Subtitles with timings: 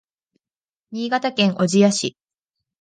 [0.91, 2.17] 新潟県小千谷市